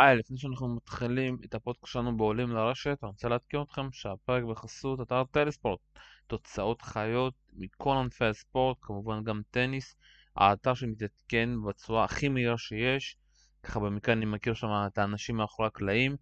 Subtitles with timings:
[0.00, 5.00] היי, לפני שאנחנו מתחילים את הפודקאסט שלנו בעולים לרשת, אני רוצה לעדכן אתכם שהפרק בחסות
[5.00, 5.80] אתר טלספורט,
[6.26, 9.96] תוצאות חיות מכל ענפי הספורט, כמובן גם טניס,
[10.36, 13.16] האתר שמתעדכן בצורה הכי מהירה שיש,
[13.62, 16.16] ככה במקרה אני מכיר שם את האנשים מאחורי הקלעים,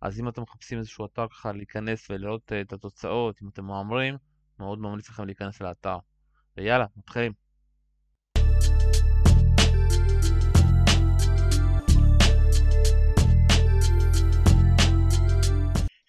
[0.00, 4.16] אז אם אתם מחפשים איזשהו אתר ככה להיכנס ולראות אה, את התוצאות, אם אתם מהמרים,
[4.58, 5.96] מאוד ממליץ לכם להיכנס לאתר.
[6.56, 7.43] ויאללה, מתחילים.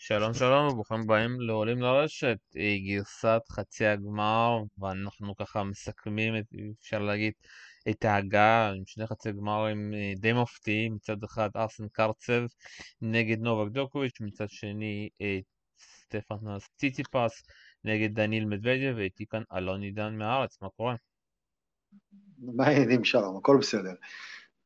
[0.07, 6.45] שלום שלום וברוכים הבאים לעולים לרשת, היא גרסת חצי הגמר ואנחנו ככה מסכמים, את,
[6.79, 7.33] אפשר להגיד,
[7.89, 12.41] את ההגעה עם שני חצי גמרים אה, די מפתיעים, מצד אחד ארסן קרצב
[13.01, 15.39] נגד נובק דוקוביץ', מצד שני אה,
[15.79, 17.43] סטפנס ציציפס
[17.83, 20.95] נגד דניל מדוודיו ואיתי כאן אלון עידן מהארץ, מה קורה?
[22.39, 23.93] מה העניינים שלום, הכל בסדר.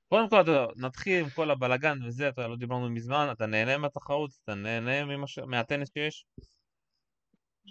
[0.10, 4.32] קודם כל, אתה, נתחיל עם כל הבלגן וזה, אתה לא דיברנו מזמן, אתה נהנה מהתחרות,
[4.44, 5.40] אתה נהנה ממש...
[5.40, 6.26] מהטניס שיש?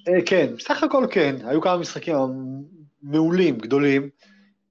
[0.08, 2.14] אה, כן, בסך הכל כן, היו כמה משחקים
[3.02, 4.10] מעולים, גדולים.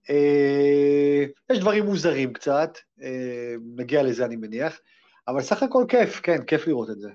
[0.10, 4.80] אה, יש דברים מוזרים קצת, אה, נגיע לזה אני מניח,
[5.28, 7.10] אבל סך הכל כיף, כן, כיף לראות את זה.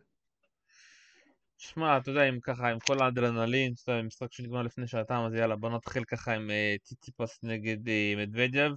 [1.59, 5.34] שמע, אתה יודע, עם ככה, עם כל האדרנלין, אתה יודע, משחק שנגמר לפני שעתיים, אז
[5.34, 6.50] יאללה, בוא נתחיל ככה עם
[6.83, 7.78] ציציפס נגד
[8.16, 8.72] מדוודיו.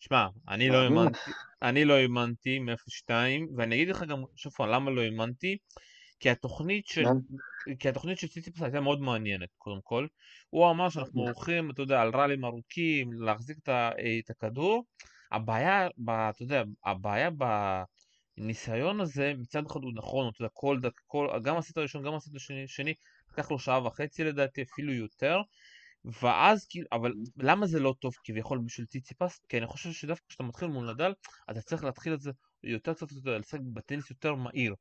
[0.00, 1.30] שמע, אני לא האמנתי,
[1.62, 3.10] אני לא האמנתי מ-0-2,
[3.56, 5.56] ואני אגיד לך גם, שוב פעם, למה לא האמנתי?
[6.20, 7.04] כי התוכנית של,
[7.78, 10.06] כי התוכנית של ציציפס הייתה מאוד מעניינת, קודם כל.
[10.50, 14.84] הוא אמר שאנחנו הולכים, אתה יודע, על ראלים ארוכים, להחזיק את הכדור.
[15.32, 17.30] הבעיה, אתה יודע, הבעיה
[18.36, 22.14] בניסיון הזה, מצד אחד הוא נכון, אתה יודע, כל דק, כל, גם הסט הראשון, גם
[22.14, 22.94] הסט השני,
[23.32, 25.40] לקח לו שעה וחצי לדעתי, אפילו יותר.
[26.04, 29.40] ואז כאילו, אבל למה זה לא טוב כביכול בשביל ציציפס?
[29.48, 31.12] כי אני חושב שדווקא כשאתה מתחיל מול נדל,
[31.50, 32.30] אתה צריך להתחיל את זה
[32.62, 34.74] יותר קצת, יותר, לשחק בטניס יותר מהיר,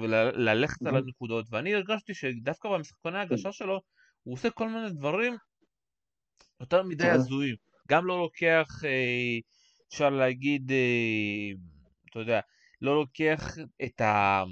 [0.00, 3.80] וללכת על הנקודות, ואני הרגשתי שדווקא במשחקוני ההגשה שלו,
[4.22, 5.36] הוא עושה כל מיני דברים
[6.60, 7.56] יותר מדי הזויים.
[7.88, 9.38] גם לא לוקח, אה,
[9.88, 11.50] אפשר להגיד, אה,
[12.10, 12.40] אתה יודע,
[12.82, 14.42] לא לוקח את ה...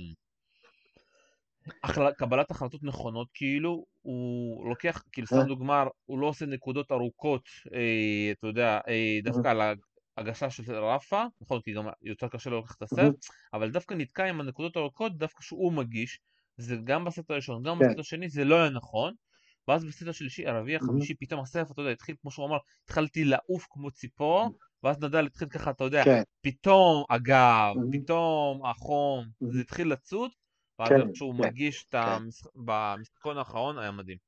[2.19, 5.45] קבלת החלטות נכונות, כאילו, הוא לוקח, כאילו, סתם אה.
[5.45, 9.61] דוגמא, הוא לא עושה נקודות ארוכות, אה, אתה יודע, אה, דווקא על
[10.17, 14.25] ההגשה של רפה, נכון, כי גם יותר קשה לו לקחת את הסט, אבל דווקא נתקע
[14.25, 16.21] עם הנקודות הארוכות, דווקא שהוא מגיש,
[16.57, 18.01] זה גם בסט הראשון, גם בסט כן.
[18.01, 19.15] השני, זה לא היה נכון,
[19.69, 23.67] ואז בסט השלישי, הרביעי החמישי, פתאום הסרט, אתה יודע, התחיל, כמו שהוא אמר, התחלתי לעוף
[23.71, 24.51] כמו ציפור,
[24.83, 26.23] ואז נדל התחיל ככה, אתה יודע, כן.
[26.41, 30.31] פתאום הגב, פתאום החום, זה התחיל לצוד,
[30.79, 32.23] ואז כן, שהוא כן, מגיש את כן.
[32.55, 34.19] במשחקון האחרון היה מדהים.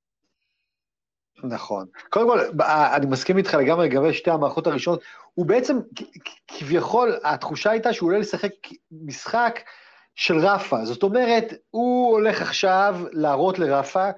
[1.45, 1.87] נכון.
[2.11, 2.65] קודם כל,
[2.97, 5.03] אני מסכים איתך לגמרי לגבי שתי המערכות הראשונות.
[5.35, 5.79] הוא בעצם,
[6.49, 8.53] כביכול, התחושה הייתה שהוא עולה לשחק
[8.91, 9.61] משחק
[10.15, 10.85] של רפה.
[10.85, 14.09] זאת אומרת, הוא הולך עכשיו להראות לרפה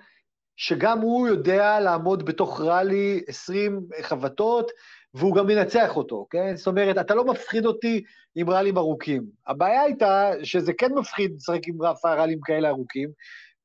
[0.56, 4.70] שגם הוא יודע לעמוד בתוך ראלי 20 חבטות,
[5.14, 6.56] והוא גם ינצח אותו, כן?
[6.56, 8.02] זאת אומרת, אתה לא מפחיד אותי
[8.34, 9.22] עם ראלים ארוכים.
[9.46, 13.08] הבעיה הייתה שזה כן מפחיד לשחק עם רפה ראלים כאלה ארוכים,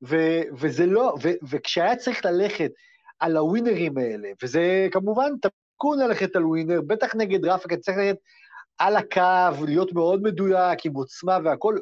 [0.02, 2.70] ו- וזה לא, ו- וכשהיה צריך ללכת
[3.18, 8.16] על הווינרים האלה, וזה כמובן תקון ללכת על ווינר, בטח נגד רפה, כי צריך ללכת
[8.78, 11.80] על הקו, להיות מאוד מדויק, עם עוצמה והכול,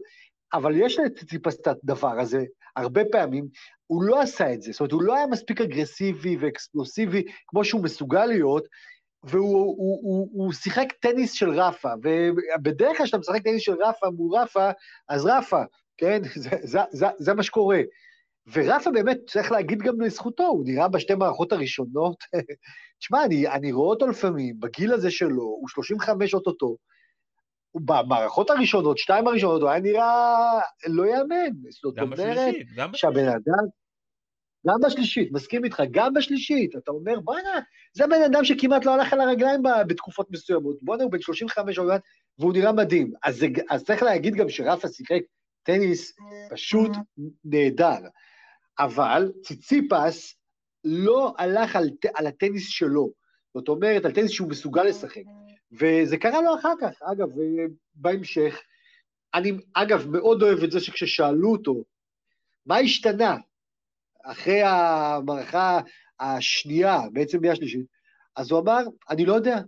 [0.53, 2.45] אבל יש לציפס את הדבר הזה,
[2.77, 3.47] הרבה פעמים,
[3.87, 7.83] הוא לא עשה את זה, זאת אומרת, הוא לא היה מספיק אגרסיבי ואקספלוסיבי כמו שהוא
[7.83, 8.69] מסוגל להיות,
[9.25, 14.11] והוא הוא, הוא, הוא שיחק טניס של רפה, ובדרך כלל כשאתה משחק טניס של רפה
[14.11, 14.71] מול רפה,
[15.09, 15.63] אז רפה,
[15.97, 16.23] כן?
[16.43, 17.81] זה, זה, זה, זה מה שקורה.
[18.53, 22.17] ורפה באמת, צריך להגיד גם לזכותו, הוא נראה בשתי מערכות הראשונות.
[23.01, 26.77] תשמע, אני, אני רואה אותו לפעמים, בגיל הזה שלו, הוא 35 אוטוטו,
[27.75, 31.71] במערכות הראשונות, שתיים הראשונות, הוא היה נראה לא יאמן.
[31.71, 32.55] זאת אומרת,
[32.95, 33.84] שהבן אדם...
[34.67, 37.61] גם בשלישית, מסכים איתך, גם בשלישית, אתה אומר, בואנה,
[37.93, 41.89] זה בן אדם שכמעט לא הלך על הרגליים בתקופות מסוימות, בואנה, הוא בן 35 עוד
[42.39, 43.13] והוא נראה מדהים.
[43.23, 45.21] אז, זה, אז צריך להגיד גם שרפה שיחק
[45.63, 46.17] טניס
[46.51, 46.91] פשוט
[47.45, 47.99] נהדר,
[48.79, 50.35] אבל ציציפס
[50.85, 53.11] לא הלך על, על הטניס שלו,
[53.55, 55.23] זאת אומרת, על טניס שהוא מסוגל לשחק,
[55.73, 57.29] וזה קרה לו אחר כך, אגב,
[57.95, 58.61] בהמשך.
[59.35, 61.85] אני, אגב, מאוד אוהב את זה שכששאלו אותו,
[62.67, 63.37] מה השתנה?
[64.25, 65.81] אחרי המערכה
[66.21, 67.87] השנייה, בעצם מי השלישית,
[68.37, 69.59] אז הוא אמר, אני לא יודע,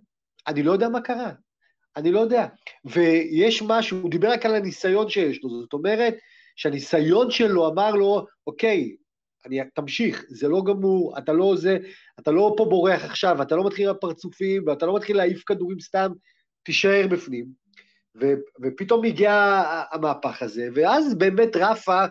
[0.46, 1.32] אני לא יודע מה קרה,
[1.96, 2.46] אני לא יודע.
[2.84, 6.14] ויש משהו, הוא דיבר רק על הניסיון שיש לו, זאת אומרת,
[6.56, 8.96] שהניסיון שלו אמר לו, אוקיי,
[9.46, 11.78] אני, תמשיך, זה לא גמור, אתה לא זה,
[12.20, 15.80] אתה לא פה בורח עכשיו, אתה לא מתחיל עם הפרצופים, ואתה לא מתחיל להעיף כדורים
[15.80, 16.12] סתם,
[16.62, 17.46] תישאר בפנים.
[18.20, 19.62] ו- ופתאום הגיע
[19.92, 22.04] המהפך הזה, ואז באמת רפה,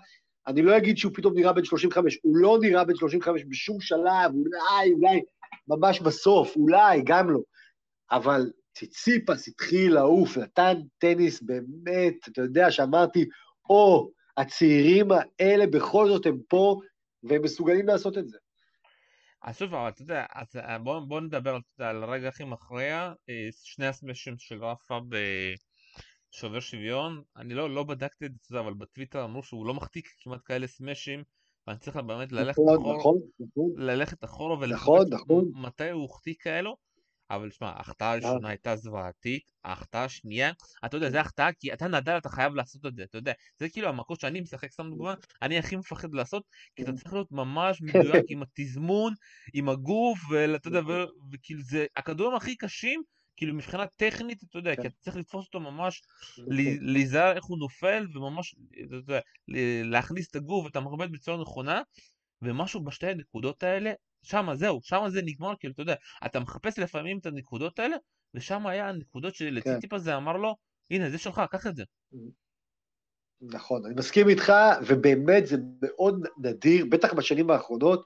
[0.48, 4.32] אני לא אגיד שהוא פתאום נראה בן 35, הוא לא נראה בן 35 בשום שלב,
[4.34, 5.22] אולי, אולי,
[5.68, 7.40] ממש בסוף, אולי, גם לא.
[8.12, 13.26] אבל ציציפס התחיל לעוף, נתן טניס באמת, אתה יודע, שאמרתי,
[13.70, 16.80] או, הצעירים האלה בכל זאת הם פה,
[17.24, 18.38] והם מסוגלים לעשות את זה.
[19.42, 20.26] אז שוב, אבל אתה יודע,
[20.56, 25.00] אה, בואו בוא נדבר על הרגע הכי מכריע, אה, שני הסמשים של רפה
[26.36, 30.42] בשובר שוויון, אני לא, לא בדקתי את זה, אבל בטוויטר אמרו שהוא לא מחתיק כמעט
[30.46, 31.24] כאלה סמשים,
[31.68, 33.72] ואני צריך באמת ללכת נכון, אחורה, נכון, נכון.
[33.78, 35.52] ללכת אחורה ולחפש נכון, נכון.
[35.56, 36.78] מתי הוא החתיק כאלו,
[37.30, 40.52] אבל שמע, ההחטאה הראשונה הייתה זוועתית, ההחטאה השנייה,
[40.86, 43.70] אתה יודע, זה החטאה כי אתה נדל, אתה חייב לעשות את זה, אתה יודע, זה
[43.70, 46.44] כאילו המקום שאני משחק, סתם דוגמא, אני הכי מפחד לעשות,
[46.76, 47.82] כי אתה צריך להיות ממש
[48.14, 49.14] מדויק עם התזמון,
[49.54, 50.82] עם הגוף, ואתה יודע,
[51.32, 53.04] וכאילו זה, הכדורים הכי קשים,
[53.38, 56.02] כאילו מבחינה טכנית, אתה יודע, כי אתה צריך לתפוס אותו ממש,
[56.82, 58.56] להיזהר איך הוא נופל, וממש,
[58.88, 59.20] אתה יודע,
[59.84, 61.82] להכניס את הגוף ואת המרבט בצורה נכונה,
[62.42, 63.92] ומשהו בשתי הנקודות האלה,
[64.24, 65.96] שמה זהו, שמה זה נגמר, כאילו, אתה יודע,
[66.26, 67.96] אתה מחפש לפעמים את הנקודות האלה,
[68.34, 70.18] ושם היה הנקודות שלציטיפ הזה כן.
[70.18, 70.56] אמר לו,
[70.92, 71.84] הנה, זה שלך, קח את זה.
[73.42, 74.54] נכון, אני מסכים איתך,
[74.88, 78.06] ובאמת זה מאוד נדיר, בטח בשנים האחרונות,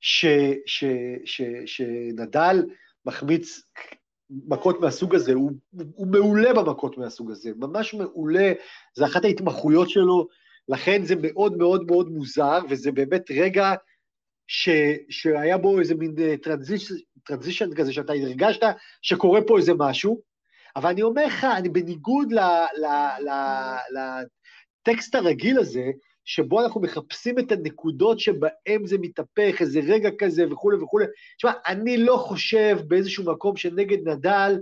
[0.00, 0.26] ש,
[0.66, 0.84] ש,
[1.24, 2.56] ש, שנדל
[3.04, 3.60] מחמיץ
[4.30, 5.50] מכות מהסוג הזה, הוא,
[5.94, 8.52] הוא מעולה במכות מהסוג הזה, ממש מעולה,
[8.96, 10.28] זה אחת ההתמחויות שלו,
[10.68, 13.74] לכן זה מאוד מאוד מאוד מוזר, וזה באמת רגע
[14.46, 14.68] ש,
[15.10, 16.14] שהיה בו איזה מין
[17.26, 18.62] טרנזישן כזה, שאתה הרגשת
[19.02, 20.20] שקורה פה איזה משהו,
[20.76, 22.32] אבל אני אומר לך, אני בניגוד
[24.86, 25.84] לטקסט הרגיל הזה,
[26.32, 31.04] שבו אנחנו מחפשים את הנקודות שבהם זה מתהפך, איזה רגע כזה וכולי וכולי.
[31.38, 34.60] תשמע, אני לא חושב באיזשהו מקום שנגד נדל,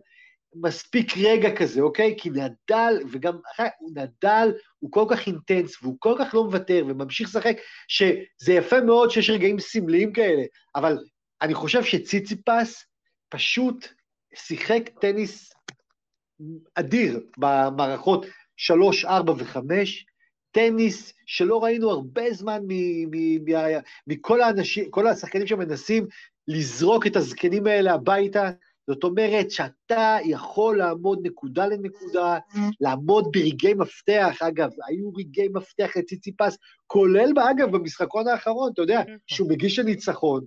[0.54, 2.14] מספיק רגע כזה, אוקיי?
[2.18, 3.38] כי נדל, וגם
[3.78, 7.56] הוא נדל, הוא כל כך אינטנס, והוא כל כך לא מוותר, וממשיך לשחק,
[7.88, 10.42] שזה יפה מאוד שיש רגעים סמליים כאלה,
[10.74, 10.98] אבל
[11.42, 12.84] אני חושב שציציפס
[13.28, 13.88] פשוט
[14.34, 15.52] שיחק טניס
[16.74, 18.26] אדיר במערכות
[18.56, 19.58] 3, 4 ו-5,
[20.58, 22.62] טניס שלא ראינו הרבה זמן
[24.06, 26.06] מכל האנשים, כל השחקנים שמנסים
[26.48, 28.50] לזרוק את הזקנים האלה הביתה,
[28.86, 32.38] זאת אומרת שאתה יכול לעמוד נקודה לנקודה,
[32.80, 39.50] לעמוד ברגעי מפתח, אגב, היו רגעי מפתח לציציפס, כולל, אגב, במשחקון האחרון, אתה יודע, שהוא
[39.50, 40.44] מגיש לניצחון,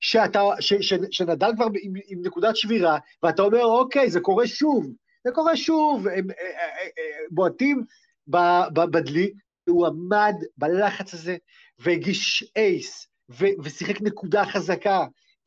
[0.00, 4.86] שאתה, ש, ש, שנדל כבר עם, עם נקודת שבירה, ואתה אומר, אוקיי, זה קורה שוב,
[5.26, 7.82] זה קורה שוב, הם, אה, אה, אה, בועטים
[8.72, 9.32] בדלי,
[9.68, 11.36] הוא עמד בלחץ הזה,
[11.78, 15.06] והגיש אייס, ו, ושיחק נקודה חזקה,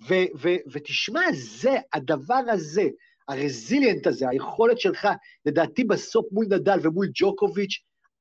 [0.09, 2.83] ו- ו- ותשמע, זה, הדבר הזה,
[3.27, 5.07] ה resilient הזה, היכולת שלך,
[5.45, 7.79] לדעתי בסוף מול נדל ומול ג'וקוביץ',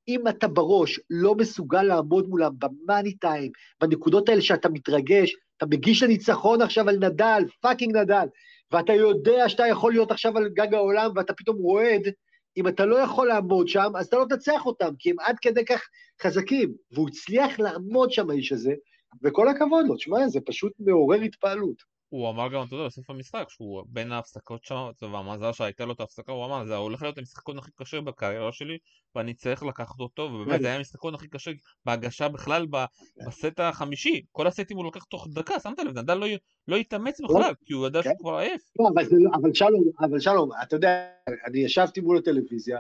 [0.09, 6.03] אם אתה בראש לא מסוגל לעמוד מולם במאני טיים, בנקודות האלה שאתה מתרגש, אתה מגיש
[6.03, 8.27] לניצחון עכשיו על נדל, fucking נדל,
[8.73, 12.03] ואתה יודע שאתה יכול להיות עכשיו על גג העולם ואתה פתאום רועד,
[12.59, 15.65] אם אתה לא יכול לעמוד שם, אז אתה לא תצליח אותם, כי הם עד כדי
[15.65, 15.89] כך
[16.23, 16.75] חזקים.
[16.93, 18.73] והוא הצליח לעמוד שם, האיש הזה,
[19.23, 21.98] וכל הכבוד לו, תשמע, זה פשוט מעורר התפעלות.
[22.09, 26.01] הוא אמר גם, אתה יודע, בסוף המשחק, שהוא בין ההפסקות שם, והמזל שהייתה לו את
[26.01, 28.79] ההפסקה, הוא אמר, זה הולך להיות המשחקון הכי קשה בקריירה שלי,
[29.15, 31.51] ואני צריך לקחת אותו, ובאמת זה היה המשחקון הכי קשה
[31.85, 32.67] בהגשה בכלל
[33.27, 34.23] בסט החמישי.
[34.33, 36.27] כל הסטים הוא לוקח תוך דקה, שמת לב, נדל לא,
[36.69, 38.19] לא התאמץ בכלל, כי הוא ידע שהוא כן.
[38.19, 38.63] כבר עייף.
[38.79, 41.09] לא, לא, אבל שלום, אבל שלום, אתה יודע,
[41.47, 42.79] אני ישבתי מול הטלוויזיה,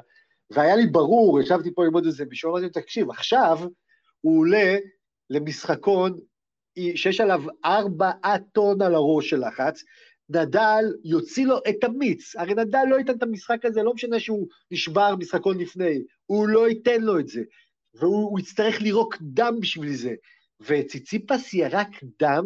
[0.50, 3.58] והיה לי ברור, ישבתי פה עם עוד איזה מישהו, אמרתי, תקשיב, עכשיו
[4.20, 4.76] הוא עולה
[5.30, 6.18] למשחקון
[6.94, 9.84] שיש עליו ארבעה טון על הראש של לחץ,
[10.28, 14.46] נדל יוציא לו את המיץ, הרי נדל לא ייתן את המשחק הזה, לא משנה שהוא
[14.70, 17.42] נשבר משחקון לפני, הוא לא ייתן לו את זה,
[17.94, 20.14] והוא יצטרך לירוק דם בשביל זה.
[20.60, 21.88] וציציפס ירק
[22.20, 22.44] דם,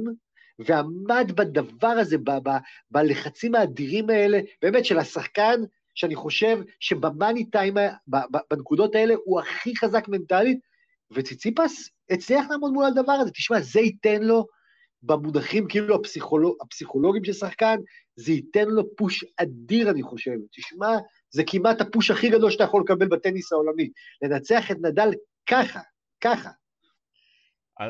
[0.59, 2.59] ועמד בדבר הזה, ב- ב-
[2.91, 5.61] בלחצים האדירים האלה, באמת של השחקן,
[5.95, 7.75] שאני חושב שבמאני טיים,
[8.51, 10.59] בנקודות האלה, הוא הכי חזק מנטלית,
[11.11, 13.31] וציציפס הצליח לעמוד מול הדבר הזה.
[13.31, 14.47] תשמע, זה ייתן לו,
[15.03, 17.77] במונחים כאילו הפסיכולוג, הפסיכולוגים של שחקן,
[18.17, 20.31] זה ייתן לו פוש אדיר, אני חושב.
[20.53, 20.89] תשמע,
[21.31, 23.91] זה כמעט הפוש הכי גדול שאתה יכול לקבל בטניס העולמי.
[24.23, 25.11] לנצח את נדל
[25.47, 25.81] ככה,
[26.21, 26.51] ככה.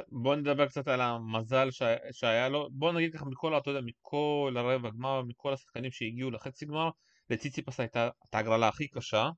[0.09, 1.83] בוא נדבר קצת על המזל ש...
[2.13, 6.67] שהיה לו, בוא נגיד ככה מכל, אתה יודע, מכל הרבע גמר, מכל השחקנים שהגיעו לחצי
[6.67, 6.91] גמר,
[7.31, 9.31] לציציפס הייתה את ההגרלה הכי קשה,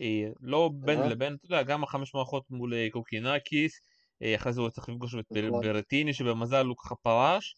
[0.00, 4.60] אה, לא בין לבין, אתה יודע, גם החמש מערכות מול אה, קוקינאקיס, אה, אחרי זה
[4.60, 5.60] הוא צריך לפגוש את נכון.
[5.60, 7.54] ברטיני שבמזל הוא ככה פרש,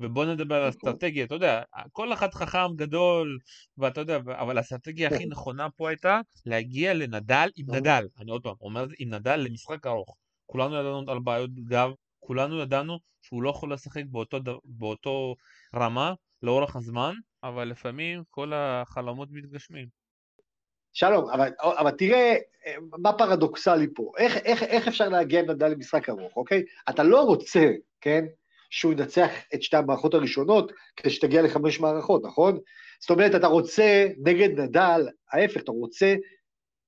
[0.00, 0.88] ובוא נדבר על נכון.
[0.88, 3.38] אסטרטגיה, אתה יודע, כל אחד חכם גדול,
[3.78, 7.78] ואתה יודע, אבל האסטרטגיה הכי נכונה פה הייתה להגיע לנדל עם נכון.
[7.78, 10.16] נדל, אני עוד פעם אומר את זה, עם נדל למשחק ארוך.
[10.46, 15.34] כולנו ידענו על בעיות גב, כולנו ידענו שהוא לא יכול לשחק באותו, באותו
[15.76, 19.97] רמה לאורך הזמן, אבל לפעמים כל החלומות מתגשמים.
[20.98, 22.36] שלום, אבל, אבל תראה
[22.66, 26.64] אה, מה פרדוקסלי פה, איך, איך, איך אפשר להגיע עם נדל למשחק ארוך, אוקיי?
[26.88, 28.24] אתה לא רוצה, כן,
[28.70, 32.58] שהוא ינצח את שתי המערכות הראשונות כדי שתגיע לחמש מערכות, נכון?
[33.00, 36.14] זאת אומרת, אתה רוצה נגד נדל, ההפך, אתה רוצה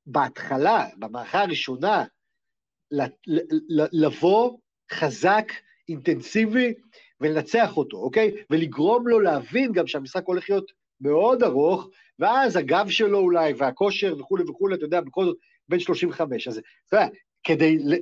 [0.07, 2.05] בהתחלה, במערכה הראשונה,
[3.93, 4.59] לבוא
[4.93, 5.53] חזק,
[5.89, 6.75] אינטנסיבי,
[7.21, 8.35] ולנצח אותו, אוקיי?
[8.51, 11.89] ולגרום לו להבין גם שהמשחק הולך להיות מאוד ארוך,
[12.21, 15.37] ואז הגב שלו אולי, והכושר וכולי וכולי, אתה יודע, בכל זאת,
[15.69, 16.49] בין 35.
[16.49, 17.09] אז אתה יודע,
[17.45, 18.01] כדי ל-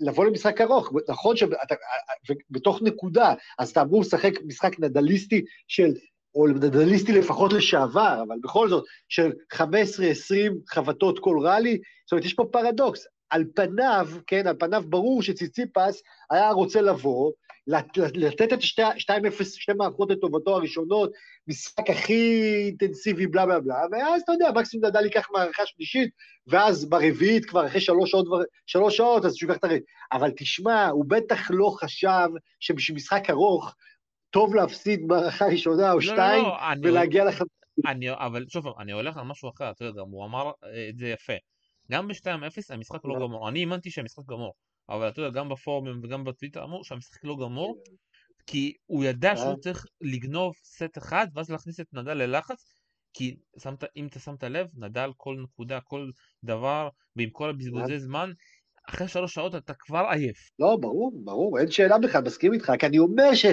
[0.00, 5.94] לבוא למשחק ארוך, נכון שבתוך נקודה, אז אתה אמור לשחק משחק נדליסטי של,
[6.34, 9.58] או נדליסטי לפחות לשעבר, אבל בכל זאת, של 15-20
[10.68, 13.06] חבטות כל ראלי, זאת אומרת, יש פה פרדוקס.
[13.30, 17.32] על פניו, כן, על פניו ברור שציציפס היה רוצה לבוא,
[18.14, 21.12] לתת את שתי, 2-0, שתי מערכות לטובתו הראשונות,
[21.48, 26.10] משחק הכי אינטנסיבי, בלה בלה בלה, ואז אתה יודע, מקסימום נדל ייקח מערכה שלישית,
[26.46, 28.26] ואז ברביעית, כבר אחרי שלוש שעות,
[28.66, 29.84] שלוש שעות, אז שהוא ייקח את הרביעית.
[30.12, 32.28] אבל תשמע, הוא בטח לא חשב
[32.60, 33.74] שבשביל משחק ארוך,
[34.30, 37.42] טוב להפסיד מערכה ראשונה או לא, שתיים, לא, לא, אני, ולהגיע לך...
[37.86, 41.08] אני, אבל שוב, אני הולך על משהו אחר, אתה יודע, הוא אמר אה, את זה
[41.08, 41.32] יפה.
[41.90, 43.26] גם ב-2-0 המשחק לא לא.
[43.26, 43.48] גמור.
[43.48, 44.52] אני האמנתי שהמשחק גמור,
[44.88, 47.82] אבל אתה יודע, גם בפורומים וגם בטוויטר אמרו שהמשחק לא גמור,
[48.46, 49.36] כי הוא ידע אה.
[49.36, 52.80] שהוא צריך לגנוב סט אחד, ואז להכניס את נדל ללחץ,
[53.12, 56.10] כי שמת, אם אתה שמת לב, נדל כל נקודה, כל
[56.44, 58.32] דבר, ועם כל הבזבוזי זמן,
[58.88, 60.50] אחרי שלוש שעות אתה כבר עייף.
[60.58, 63.46] לא, ברור, ברור, אין שאלה בכלל, מסכים איתך, כי אני אומר ש...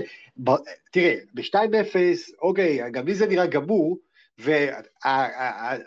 [0.43, 0.49] ב...
[0.91, 1.95] תראה, ב-2-0,
[2.41, 3.97] אוקיי, גם לי זה נראה גמור,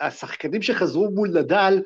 [0.01, 1.83] והשחקנים שחזרו מול נדל,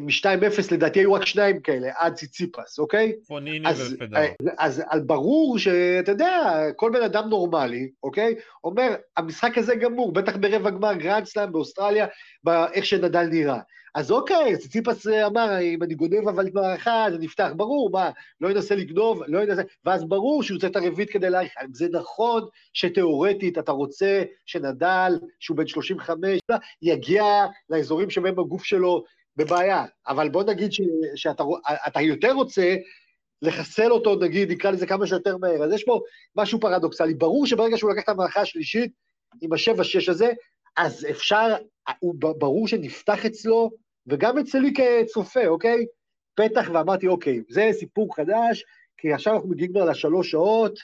[0.00, 3.12] מ-2-0 לדעתי היו רק שניים כאלה, עד ציציפס, אוקיי?
[3.26, 4.20] פוניני אז, ופדרר.
[4.58, 8.34] אז, אז ברור שאתה יודע, כל בן אדם נורמלי, אוקיי?
[8.64, 12.06] אומר, המשחק הזה גמור, בטח ברבע גמר גרנד סלאם באוסטרליה,
[12.44, 13.58] באיך שנדל נראה.
[13.94, 18.10] אז אוקיי, ציציפס אמר, אם אני גונב אבל מערכה, זה נפתח, ברור, מה,
[18.40, 21.52] לא ינסה לגנוב, לא ינסה, ואז ברור שהוא יוצא את הרביעית כדי להאריך.
[21.72, 26.38] זה נכון שתיאורטית אתה רוצה שנדל, שהוא בן 35,
[26.82, 27.24] יגיע
[27.70, 29.04] לאזורים שבהם הגוף שלו
[29.36, 30.80] בבעיה, אבל בוא נגיד ש,
[31.14, 31.44] שאתה
[31.86, 32.76] אתה יותר רוצה
[33.42, 35.64] לחסל אותו, נגיד, נקרא לזה כמה שיותר מהר.
[35.64, 36.00] אז יש פה
[36.36, 37.14] משהו פרדוקסלי.
[37.14, 38.92] ברור שברגע שהוא לקח את המערכה השלישית,
[39.40, 40.32] עם השבע-שש הזה,
[40.76, 41.54] אז אפשר,
[41.98, 43.70] הוא ברור שנפתח אצלו,
[44.06, 45.86] וגם אצלי כצופה, אוקיי?
[46.34, 48.64] פתח ואמרתי, אוקיי, זה סיפור חדש,
[48.96, 50.78] כי עכשיו אנחנו מגיעים כבר לשלוש שעות,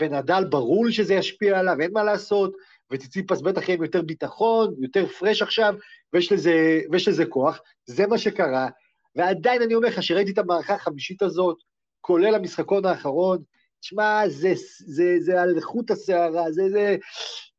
[0.00, 2.52] ונדל ברור שזה ישפיע עליו, אין מה לעשות,
[2.92, 5.74] וציציפס בטח יהיה עם יותר ביטחון, יותר פרש עכשיו,
[6.12, 7.60] ויש לזה, ויש לזה כוח.
[7.86, 8.68] זה מה שקרה,
[9.16, 11.56] ועדיין אני אומר לך, שראיתי את המערכה החמישית הזאת,
[12.00, 13.42] כולל המשחקון האחרון,
[13.80, 14.52] תשמע, זה,
[14.86, 16.96] זה, זה על חוט השערה, זה, זה,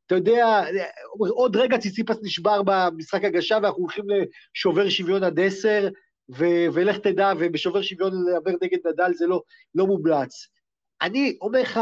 [0.06, 0.64] אתה יודע,
[1.18, 5.88] עוד רגע ציציפס נשבר במשחק הגשה, ואנחנו הולכים לשובר שוויון עד עשר,
[6.72, 9.42] ולך תדע, ובשובר שוויון לעבר נגד נדל זה לא,
[9.74, 10.48] לא מומלץ.
[11.02, 11.80] אני אומר לך,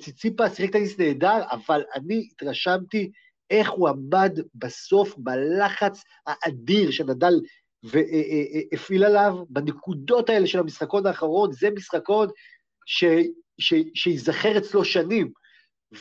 [0.00, 3.10] ציציפס שיחק טניס נהדר, אבל אני התרשמתי
[3.50, 7.34] איך הוא עמד בסוף בלחץ האדיר שנדל
[7.82, 12.28] והפעיל עליו בנקודות האלה של המשחקון האחרון, זה משחקון
[12.86, 13.04] ש,
[13.58, 15.32] ש, שיזכר אצלו שנים,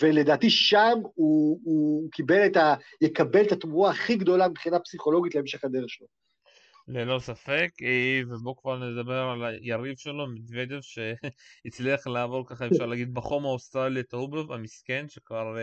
[0.01, 2.75] ולדעתי שם הוא, הוא קיבל את ה...
[3.01, 6.07] יקבל את התמורה הכי גדולה מבחינה פסיכולוגית להמשך הדרך שלו.
[6.89, 7.69] ללא ספק,
[8.29, 14.13] ובואו כבר נדבר על היריב שלו, מדוודב, שהצליח לעבור ככה אפשר להגיד בחום האוסטרלי את
[14.13, 15.57] רובלוב המסכן, שכבר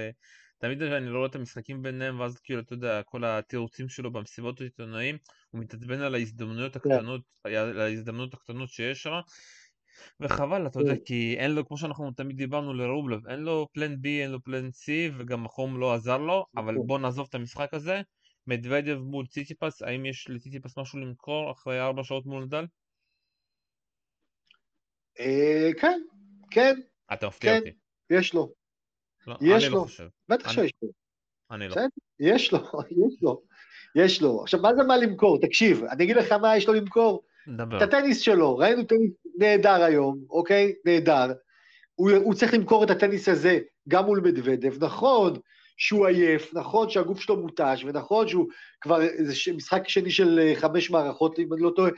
[0.59, 4.61] תמיד אני לא רואה את המשחקים ביניהם, ואז כאילו, אתה יודע, כל התירוצים שלו במסיבות
[4.61, 5.19] העיתונאים,
[5.51, 9.21] הוא מתעצבן על ההזדמנויות הקטנות, על ההזדמנויות הקטנות שיש שם,
[10.21, 14.23] וחבל, אתה יודע, כי אין לו, כמו שאנחנו תמיד דיברנו לרובלוב, אין לו פלן בי,
[14.23, 18.01] אין לו פלן סי, וגם החום לא עזר לו, אבל בואו נעזוב את המשחק הזה.
[18.47, 22.65] מדוודב מול ציטיפס, האם יש לציטיפס משהו למכור אחרי ארבע שעות מול נדל?
[25.81, 26.01] כן,
[26.51, 26.81] כן.
[27.13, 27.71] אתה מפתיע אותי.
[28.11, 28.53] יש לו.
[29.41, 29.87] יש לו.
[30.29, 30.89] בטח שיש לו.
[31.51, 31.77] אני לא.
[32.21, 32.59] יש לו,
[32.91, 33.43] יש לו.
[33.97, 34.43] יש לו.
[34.43, 35.41] עכשיו, מה זה מה למכור?
[35.41, 37.23] תקשיב, אני אגיד לך מה יש לו למכור.
[37.57, 37.77] דבר.
[37.77, 40.75] את הטניס שלו, ראינו טניס נהדר היום, אוקיי?
[40.85, 41.33] נהדר.
[41.95, 44.85] הוא, הוא צריך למכור את הטניס הזה גם מול מדוודב.
[44.85, 45.41] נכון
[45.77, 48.47] שהוא עייף, נכון שהגוף שלו מותש, ונכון שהוא
[48.81, 51.91] כבר, זה משחק שני של אה, חמש מערכות, אם אני לא טועה,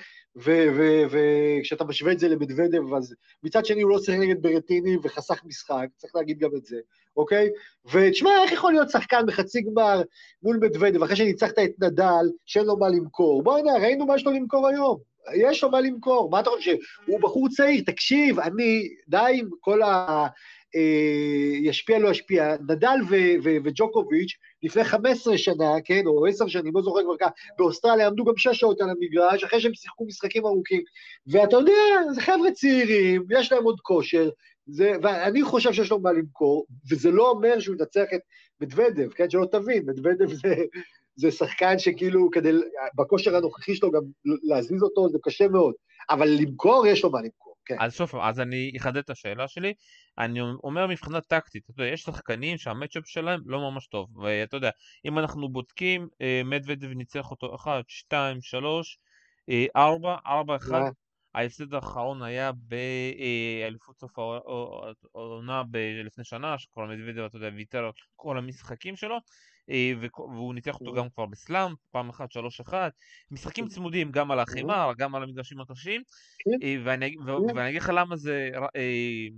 [1.11, 5.87] וכשאתה משווה את זה למדוודב, אז מצד שני הוא לא שיחק נגד ברטיני וחסך משחק,
[5.97, 6.76] צריך להגיד גם את זה,
[7.16, 7.49] אוקיי?
[7.92, 10.02] ותשמע, איך יכול להיות שחקן בחצי גמר
[10.42, 13.42] מול מדוודב, אחרי שניצחת את נדל, שאין לו מה למכור?
[13.42, 14.99] בוא הנה, ראינו מה יש לו למכור היום.
[15.35, 16.75] יש לו מה למכור, מה אתה חושב?
[17.06, 20.26] הוא בחור צעיר, תקשיב, אני, די עם כל ה...
[20.76, 22.56] אה, ישפיע, לא ישפיע.
[22.68, 22.98] נדל
[23.64, 24.32] וג'וקוביץ',
[24.62, 28.48] לפני 15 שנה, כן, או 10 שנים, לא זוכר כבר ככה, באוסטרליה עמדו גם 6
[28.48, 30.82] שעות על המגרש, אחרי שהם שיחקו משחקים ארוכים.
[31.26, 31.72] ואתה יודע,
[32.14, 34.30] זה חבר'ה צעירים, יש להם עוד כושר,
[34.66, 38.20] זה, ואני חושב שיש לו מה למכור, וזה לא אומר שהוא ינצח את
[38.60, 40.54] מדוודב, כן, שלא תבין, מדוודב זה,
[41.16, 42.50] זה שחקן שכאילו, כדי,
[42.96, 45.75] בכושר הנוכחי שלו גם להזיז אותו זה קשה מאוד,
[46.10, 47.48] אבל למכור, יש לו מה למכור.
[47.68, 47.76] כן.
[47.80, 49.75] אז שוב, אז אני אחדד את השאלה שלי.
[50.18, 54.18] אני אומר מבחינה טקטית, אתה יודע, יש שחקנים שהמצ'אפ שלהם לא ממש טוב.
[54.18, 54.70] ואתה יודע,
[55.04, 58.98] אם אנחנו בודקים, אה, מדוודב ניצח אותו 1, 2, 3,
[59.76, 60.92] 4, 4, 1.
[61.38, 64.18] ההפסד האחרון היה באליפות סוף
[65.14, 65.62] העונה
[66.04, 69.18] לפני שנה, שכבר מדוודב, אתה יודע, ויתר על כל המשחקים שלו.
[69.71, 72.90] אה, והוא ניצח אותו גם כבר בסלאם, פעם אחת, שלוש אחד,
[73.30, 73.71] משחקים כן.
[73.71, 76.02] צמודים גם על החימר, גם על המגרשים הקשים,
[76.38, 76.66] כן.
[76.66, 77.57] אה, כן.
[77.57, 78.50] ואני אגיד לך למה זה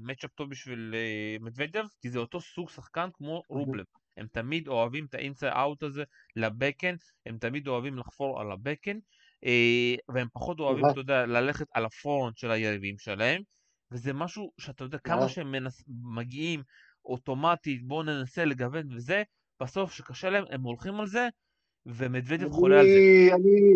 [0.03, 0.95] מצ'אפ אה, טוב בשביל
[1.41, 3.85] מדוודב, כי זה אותו סוג שחקן כמו רובלב.
[4.17, 6.05] הם תמיד אוהבים את האינסי אאוט הזה
[6.37, 6.95] לבקן,
[7.27, 8.99] הם תמיד אוהבים לחפור על הבקן,
[10.09, 13.43] והם פחות אוהבים, אתה יודע, ללכת על הפורנט של היריבים שלהם,
[13.93, 15.55] וזה משהו שאתה יודע, כמה שהם
[16.15, 16.63] מגיעים
[17.05, 19.23] אוטומטית, בואו ננסה לגוון וזה,
[19.63, 21.29] בסוף, שקשה להם, הם הולכים על זה,
[21.87, 23.35] ומדוודב חולה על זה.
[23.35, 23.73] אני,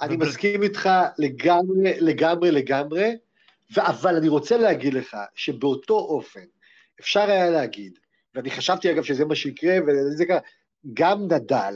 [0.00, 3.16] אני מסכים איתך לגמרי, לגמרי, לגמרי,
[3.76, 6.44] אבל אני רוצה להגיד לך שבאותו אופן
[7.00, 7.98] אפשר היה להגיד,
[8.34, 10.38] ואני חשבתי אגב שזה מה שיקרה, וזה ככה,
[10.94, 11.74] גם נדל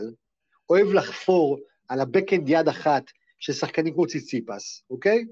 [0.70, 1.58] אוהב לחפור
[1.90, 3.02] על הבקאנד יד אחת
[3.38, 5.24] של שחקנים כמו ציציפס, אוקיי?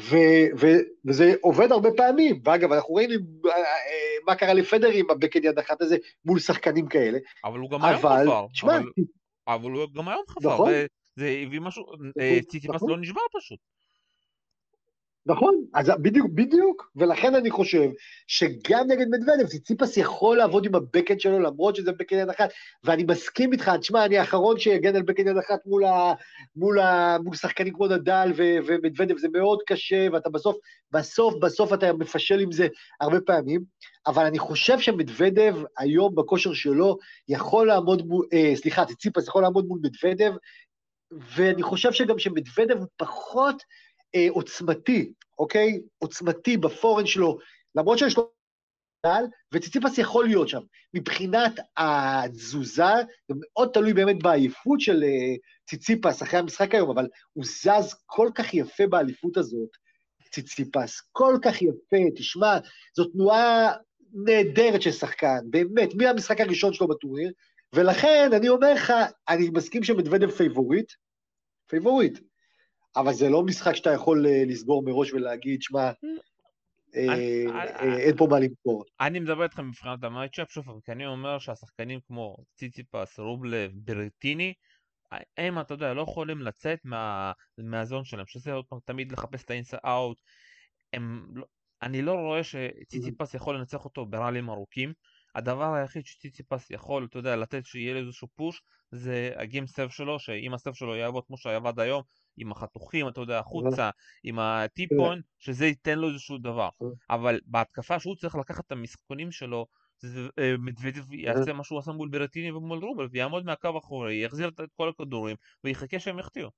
[0.00, 3.14] ו- ו- וזה עובד הרבה פעמים, ואגב, אנחנו ראינו
[3.46, 3.62] אה, אה,
[4.26, 7.18] מה קרה לפדר עם הבקד יד אחת הזה מול שחקנים כאלה.
[7.44, 8.46] אבל הוא גם היום חפר.
[8.52, 8.90] תשמע, אבל,
[9.48, 10.70] אבל הוא גם היום חפר, נכון?
[10.70, 11.84] וזה הביא משהו,
[12.20, 12.90] אה, ציטיפס נכון.
[12.90, 13.58] לא נשבר פשוט.
[15.26, 17.88] נכון, אז בדיוק, בדיוק, ולכן אני חושב
[18.26, 22.50] שגם נגד מדוודב, ציציפס יכול לעבוד עם הבקד שלו, למרות שזה בקד יד אחת,
[22.84, 26.12] ואני מסכים איתך, תשמע, אני האחרון שיגן על בקד יד אחת מול, ה,
[26.56, 30.56] מול, ה, מול שחקנים כמו נדל ומדוודב, זה מאוד קשה, ואתה בסוף,
[30.92, 32.66] בסוף, בסוף אתה מפשל עם זה
[33.00, 33.64] הרבה פעמים,
[34.06, 39.66] אבל אני חושב שמדוודב היום בכושר שלו יכול לעמוד מול, אה, סליחה, ציציפס יכול לעמוד
[39.66, 40.32] מול מדוודב,
[41.36, 43.62] ואני חושב שגם שמדוודב הוא פחות,
[44.14, 45.80] אה, עוצמתי, אוקיי?
[45.98, 47.38] עוצמתי בפורן שלו,
[47.74, 48.32] למרות שיש לו...
[49.52, 50.60] וציציפס יכול להיות שם.
[50.94, 52.94] מבחינת התזוזה,
[53.28, 55.34] זה מאוד תלוי באמת בעייפות של אה,
[55.68, 59.68] ציציפס אחרי המשחק היום, אבל הוא זז כל כך יפה באליפות הזאת,
[60.30, 62.58] ציציפס, כל כך יפה, תשמע,
[62.96, 63.72] זו תנועה
[64.12, 67.32] נהדרת של שחקן, באמת, מהמשחק הראשון שלו בטורניר,
[67.74, 68.92] ולכן אני אומר לך,
[69.28, 70.92] אני מסכים שמדוודב פייבוריט,
[71.68, 72.18] פייבוריט,
[72.96, 75.90] אבל זה לא משחק שאתה יכול אה, לסגור מראש ולהגיד, שמע,
[76.94, 77.06] אה,
[77.54, 78.84] אה, אין פה מה למכור.
[79.00, 84.54] אני מדבר איתכם מבחינת המייצ'אפ, שוב, כי אני אומר שהשחקנים כמו ציציפס, רובלב, ברטיני,
[85.36, 86.78] הם, אתה יודע, לא יכולים לצאת
[87.58, 90.20] מהזון שלהם, שזה עוד פעם תמיד לחפש את האינסה אאוט.
[91.34, 91.44] לא,
[91.82, 94.92] אני לא רואה שציציפס יכול לנצח אותו בראלים ארוכים.
[95.34, 100.18] הדבר היחיד שציציפס יכול, אתה יודע, לתת שיהיה לו איזשהו פוש, זה הגים סב שלו,
[100.18, 102.02] שאם הסב שלו יעבוד כמו שעבד היום,
[102.36, 103.90] עם החתוכים, אתה יודע, החוצה,
[104.22, 106.68] עם הטיפון, שזה ייתן לו איזשהו דבר.
[107.10, 109.66] אבל בהתקפה שהוא צריך לקחת את המשחקונים שלו,
[110.38, 114.60] אה, מדוודב יעשה מה שהוא עשה מול ברטיני ומול רובל, ויעמוד מהקו האחורי, יחזיר את
[114.74, 116.48] כל הכדורים, ויחכה שהם יחטיאו.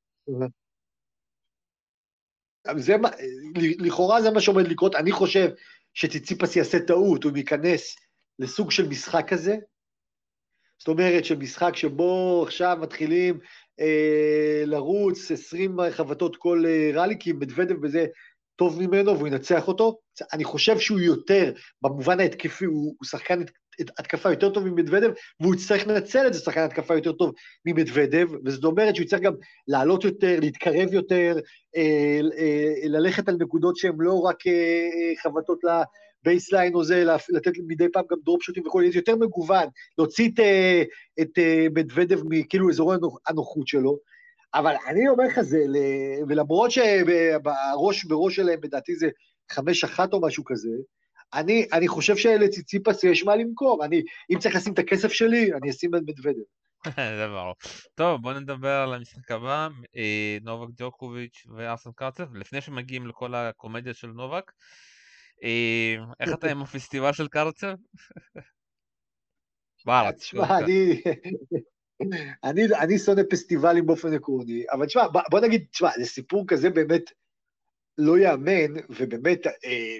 [2.76, 3.08] זה מה,
[3.78, 5.48] לכאורה זה מה שעומד לקרות, אני חושב
[5.94, 7.96] שציציפס יעשה טעות, הוא ייכנס
[8.38, 9.56] לסוג של משחק כזה,
[10.78, 13.40] זאת אומרת שמשחק שבו עכשיו מתחילים אה,
[14.66, 18.06] לרוץ 20 חבטות כל אה, rally, כי מדוודב בזה
[18.56, 19.98] טוב ממנו והוא ינצח אותו.
[20.32, 23.42] אני חושב שהוא יותר, במובן ההתקפי, הוא, הוא שחקן
[23.98, 25.10] התקפה יותר טוב ממדוודב,
[25.40, 27.32] והוא יצטרך לנצל את זה, שחקן התקפה יותר טוב
[27.66, 29.32] ממדוודב, וזאת אומרת שהוא יצטרך גם
[29.68, 31.36] לעלות יותר, להתקרב יותר,
[31.76, 35.64] אה, אה, ללכת על נקודות שהן לא רק אה, חבטות
[36.24, 39.66] baseline או זה, לתת מדי פעם גם דרופ שוטים וכו', זה יותר מגוון,
[39.98, 40.82] להוציא את, אה,
[41.20, 43.98] את אה, מדוודב מכאילו אזורי הנוחות שלו.
[44.54, 45.58] אבל אני אומר לך זה,
[46.28, 49.08] ולמרות שבראש בראש שלהם, לדעתי זה
[49.52, 50.68] חמש אחת או משהו כזה,
[51.34, 53.84] אני, אני חושב שלציציפס יש מה למכור.
[53.84, 56.42] אני, אם צריך לשים את הכסף שלי, אני אשים את מדוודב.
[57.18, 57.54] זה ברור.
[57.94, 63.94] טוב, בוא נדבר על המשחק הבא, אה, נובק ג'וקוביץ' וארסן קרצב, לפני שמגיעים לכל הקומדיה
[63.94, 64.52] של נובק.
[65.44, 67.74] אה, איך אתה עם הפסטיבל של קרצב?
[69.86, 70.18] בארץ.
[70.18, 71.02] תשמע, אני...
[72.44, 77.10] אני, אני שונא פסטיבלים באופן עקרוני, אבל תשמע, בוא נגיד, תשמע, זה סיפור כזה באמת
[77.98, 79.96] לא יאמן, ובאמת אה,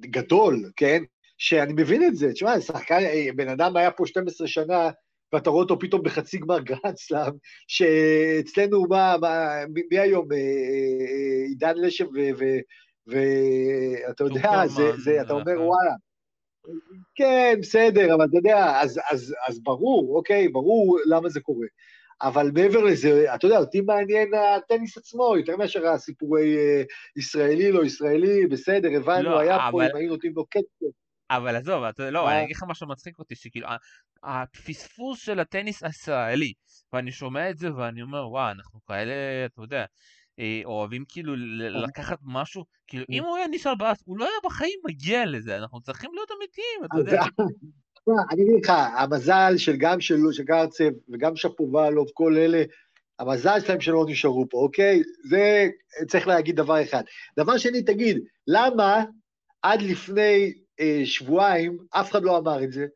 [0.00, 1.02] גדול, כן?
[1.38, 4.90] שאני מבין את זה, תשמע, שחקן, אה, בן אדם היה פה 12 שנה,
[5.32, 7.32] ואתה רואה אותו פתאום בחצי גמר גרנדסלאם,
[7.68, 9.54] שאצלנו, מה, מה,
[9.90, 10.32] מי היום?
[10.32, 12.06] אה, אה, עידן לשם,
[13.06, 15.94] ואתה יודע, זה, זה, אתה אומר, וואלה.
[17.14, 21.66] כן, בסדר, אבל אתה יודע, אז, אז, אז ברור, אוקיי, ברור למה זה קורה.
[22.22, 26.82] אבל מעבר לזה, אתה יודע, אותי מעניין הטניס עצמו, יותר מאשר הסיפורי אה,
[27.16, 29.70] ישראלי, לא ישראלי, בסדר, הבנו, לא, היה אבל...
[29.70, 30.86] פה, אם היינו נותנים לו קצב.
[31.30, 33.68] אבל עזוב, אתה, לא, אני אגיד לך משהו מצחיק אותי, שכאילו,
[34.22, 36.52] הפספוס של הטניס הישראלי,
[36.92, 39.14] ואני שומע את זה ואני אומר, וואו, אנחנו כאלה,
[39.46, 39.84] אתה יודע, אה,
[40.64, 45.26] אוהבים כאילו לקחת משהו, כאילו אם הוא היה נשאר בארץ, הוא לא היה בחיים מגיע
[45.26, 47.22] לזה, אנחנו צריכים להיות אמיתיים, אתה יודע.
[48.30, 52.62] אני אגיד לך, המזל של גם של גרצב וגם שפובלוב, כל אלה,
[53.18, 55.02] המזל שלהם שלא נשארו פה, אוקיי?
[55.24, 55.68] זה,
[56.08, 57.02] צריך להגיד דבר אחד.
[57.36, 59.04] דבר שני, תגיד, למה
[59.62, 62.86] עד לפני אה, שבועיים אף אחד לא אמר את זה?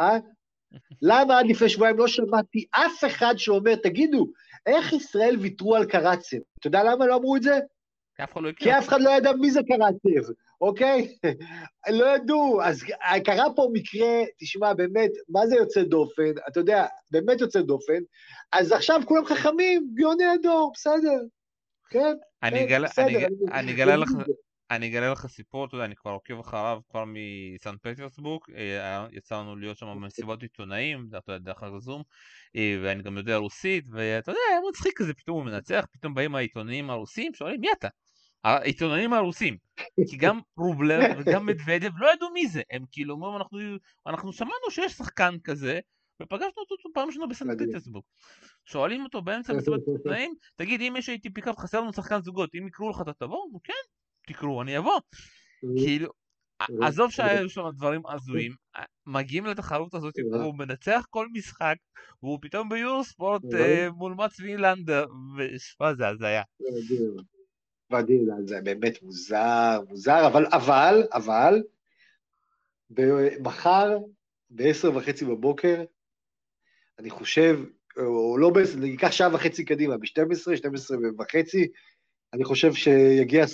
[0.00, 0.18] אה?
[1.02, 4.26] למה עד לפני שבועיים לא שמעתי אף אחד שאומר, תגידו,
[4.66, 6.36] איך ישראל ויתרו על קרצב?
[6.58, 7.58] אתה יודע למה לא אמרו את זה?
[8.36, 11.16] לא כי אף אחד לא ידע מי זה קרצב, אוקיי?
[11.98, 12.62] לא ידעו.
[12.62, 12.84] אז
[13.24, 16.32] קרה פה מקרה, תשמע, באמת, מה זה יוצא דופן?
[16.48, 17.98] אתה יודע, באמת יוצא דופן.
[18.52, 21.20] אז עכשיו כולם חכמים, גאוני הדור, בסדר.
[21.90, 22.14] כן?
[22.42, 22.64] אני כן,
[23.68, 24.10] אגלה לך...
[24.70, 29.40] אני אגלה לך סיפור, אתה יודע, אני כבר עוקב אחריו כבר מסן פטרסבורג, אה, יצא
[29.40, 32.02] לנו להיות שם במסיבות עיתונאים, אתה יודע, דרך הזום,
[32.56, 36.34] אה, ואני גם יודע רוסית, ואתה יודע, היה מצחיק כזה, פתאום הוא מנצח, פתאום באים
[36.34, 37.88] העיתונאים הרוסים, שואלים, מי אתה?
[38.44, 39.56] העיתונאים הרוסים,
[40.10, 43.58] כי גם רובלוב וגם מדוודב לא ידעו מי זה, הם כאילו אומרים, אנחנו,
[44.06, 45.80] אנחנו שמענו שיש שחקן כזה,
[46.22, 48.04] ופגשנו אותו פעם ראשונה בסן פטרסבורג.
[48.64, 52.66] שואלים אותו באמצע מסיבת עיתונאים, תגיד, אם יש ATP Cup חסר לנו שחקן זוגות, אם
[52.66, 53.38] יקראו לך אתה תבוא?
[53.52, 53.72] הוא כן,
[54.32, 55.00] תקראו, אני אבוא.
[55.76, 56.12] כאילו,
[56.82, 58.52] עזוב שהיו שם דברים הזויים,
[59.06, 61.76] מגיעים לתחרות הזאת, הוא מנצח כל משחק,
[62.22, 65.06] והוא פתאום ביורו ספורט אה, מול מצ וילנדר,
[65.38, 66.42] ושמע, זה הזיה.
[67.90, 71.62] מדהים, זה באמת מוזר, מוזר, אבל, אבל, אבל,
[73.40, 73.98] מחר,
[74.50, 75.84] ב-10 וחצי בבוקר,
[76.98, 77.60] אני חושב,
[77.96, 81.68] או לא ב-10, ניקח שעה וחצי קדימה, ב-12, 12 וחצי,
[82.32, 83.44] אני חושב שיגיע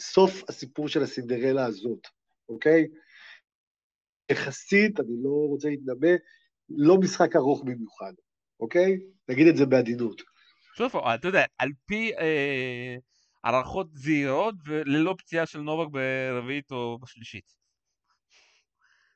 [0.00, 2.06] סוף הסיפור של הסינדרלה הזאת,
[2.48, 2.86] אוקיי?
[4.30, 6.08] יחסית, אני לא רוצה להתנבא,
[6.68, 8.12] לא משחק ארוך במיוחד,
[8.60, 8.98] אוקיי?
[9.28, 10.22] נגיד את זה בעדינות.
[10.76, 12.96] שוב, אתה יודע, על פי אה,
[13.44, 17.60] הערכות זהירות וללא פציעה של נובק ברביעית או בשלישית.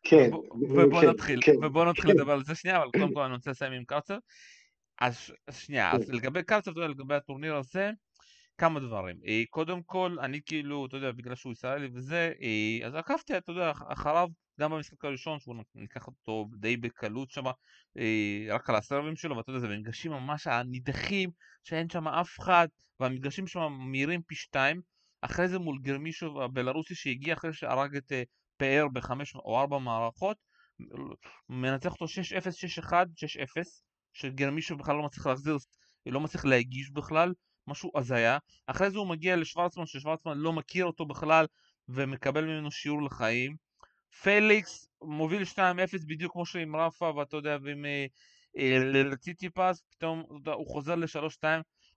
[0.03, 2.17] כן, ובוא כן, נתחיל, כן, ובוא נתחיל כן.
[2.17, 4.19] לדבר על זה שנייה, אבל קודם כל אני רוצה לסיים עם קרצב.
[5.01, 6.13] אז שנייה, אז כן.
[6.13, 7.91] לגבי קרצב, לגבי הטורניר הזה,
[8.59, 9.17] כמה דברים.
[9.27, 13.53] אה, קודם כל, אני כאילו, אתה יודע, בגלל שהוא ישראלי וזה, אה, אז עקבתי, אתה
[13.53, 14.29] יודע, אחריו
[14.61, 17.47] גם במשחק הראשון, שהוא ניקח אותו די בקלות שם,
[17.99, 21.31] אה, רק על הסרבים שלו, ואתה יודע, זה מנגשים ממש הנידחים,
[21.65, 22.69] שאין שם אף אחד,
[23.01, 24.81] והמנגשים שם מהירים פי שתיים.
[25.23, 28.13] אחרי זה מול גרמישוב הבלארוסי שהגיע אחרי שהרג את
[28.57, 30.37] פאר בחמש או ארבע מערכות,
[31.49, 32.09] מנצח אותו 6-0,
[32.55, 35.57] 6-1, 6-0, שגרמישוב בכלל לא מצליח להחזיר,
[36.07, 37.33] לא מצליח להגיש בכלל,
[37.67, 38.39] משהו הזיה.
[38.67, 41.47] אחרי זה הוא מגיע לשוורצמן, ששוורצמן לא מכיר אותו בכלל
[41.89, 43.57] ומקבל ממנו שיעור לחיים.
[44.23, 45.57] פליקס מוביל 2-0
[46.07, 48.07] בדיוק כמו שעם רפה, ואתה יודע, ועם אה,
[48.59, 50.25] אה, ציטיפס, פתאום
[50.55, 51.45] הוא חוזר ל-3-2.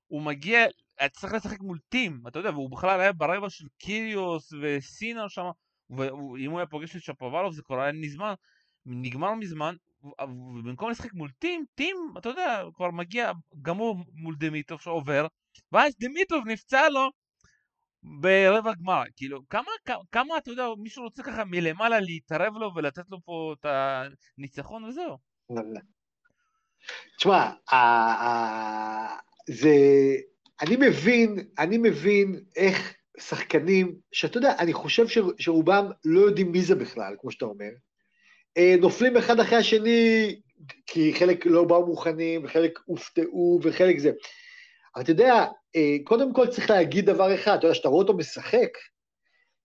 [0.08, 0.66] הוא מגיע,
[1.12, 5.50] צריך לשחק מול טים, אתה יודע, והוא בכלל היה ברבע של קיריוס וסינר שם,
[5.90, 8.34] ואם הוא היה פוגש את שפובלוב זה כבר היה נזמן,
[8.86, 9.76] נגמר מזמן,
[10.22, 15.28] ובמקום לשחק מול טים, טים, אתה יודע, כבר מגיע, גם הוא מול דמיטוב שעובר,
[15.72, 17.10] ואז דמיטוב נפצע לו
[18.04, 19.04] ברבע גמר.
[19.15, 19.72] כאילו, כמה,
[20.12, 23.65] כמה, אתה יודע, מישהו רוצה ככה מלמעלה להתערב לו ולתת לו פה את
[24.38, 25.17] הניצחון וזהו.
[27.17, 27.52] תשמע,
[29.50, 29.76] זה...
[30.62, 35.06] אני מבין, אני מבין איך שחקנים, שאתה יודע, אני חושב
[35.39, 37.70] שרובם לא יודעים מי זה בכלל, כמו שאתה אומר,
[38.58, 40.36] אה, נופלים אחד אחרי השני,
[40.86, 44.12] כי חלק לא באו מוכנים, וחלק הופתעו, וחלק זה.
[44.98, 48.18] אבל אתה יודע, אה, קודם כל צריך להגיד דבר אחד, אתה יודע, שאתה רואה אותו
[48.18, 48.70] משחק,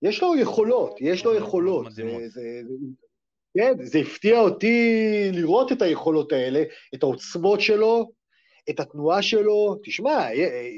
[0.02, 1.92] יש לו יכולות, יש לו יכולות.
[1.92, 2.62] זה, זה, זה,
[3.58, 6.62] כן, זה הפתיע אותי לראות את היכולות האלה,
[6.94, 8.12] את העוצמות שלו,
[8.70, 9.76] את התנועה שלו.
[9.84, 10.70] תשמע, אה,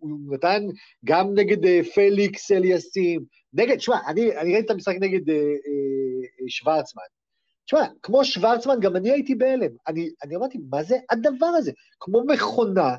[0.00, 0.62] הוא, נתן
[1.04, 6.48] גם נגד אה, פליקס אליאסים, נגד, תשמע, אני, אני ראיתי את המשחק נגד אה, אה,
[6.48, 7.02] שוורצמן.
[7.64, 9.70] תשמע, כמו שוורצמן, גם אני הייתי בהלם.
[9.86, 11.72] אני, אני אמרתי, מה זה הדבר הזה?
[12.00, 12.96] כמו מכונה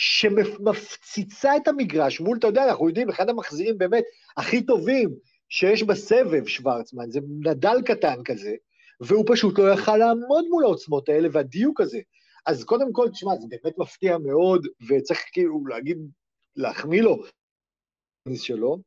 [0.00, 4.04] שמפציצה את המגרש מול, אתה יודע, אנחנו יודעים, אחד המחזירים באמת
[4.36, 5.14] הכי טובים
[5.48, 8.54] שיש בסבב, שוורצמן, זה נדל קטן כזה,
[9.00, 12.00] והוא פשוט לא יכל לעמוד מול העוצמות האלה והדיוק הזה.
[12.46, 15.98] אז קודם כל, תשמע, זה באמת מפתיע מאוד, וצריך כאילו להגיד,
[16.56, 17.22] להחמיא לו,
[18.34, 18.78] שלו.